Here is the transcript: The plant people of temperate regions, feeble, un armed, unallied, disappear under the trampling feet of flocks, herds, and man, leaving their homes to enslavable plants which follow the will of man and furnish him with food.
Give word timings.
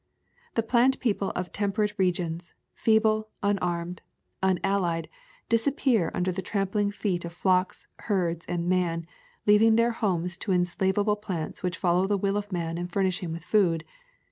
The 0.55 0.63
plant 0.63 0.99
people 0.99 1.29
of 1.35 1.51
temperate 1.51 1.93
regions, 1.99 2.55
feeble, 2.73 3.29
un 3.43 3.59
armed, 3.59 4.01
unallied, 4.41 5.07
disappear 5.47 6.09
under 6.15 6.31
the 6.31 6.41
trampling 6.41 6.89
feet 6.89 7.23
of 7.23 7.33
flocks, 7.33 7.87
herds, 7.99 8.43
and 8.47 8.67
man, 8.67 9.05
leaving 9.45 9.75
their 9.75 9.91
homes 9.91 10.37
to 10.37 10.51
enslavable 10.53 11.17
plants 11.21 11.61
which 11.61 11.77
follow 11.77 12.07
the 12.07 12.17
will 12.17 12.35
of 12.35 12.51
man 12.51 12.79
and 12.79 12.91
furnish 12.91 13.19
him 13.19 13.31
with 13.31 13.43
food. 13.43 13.85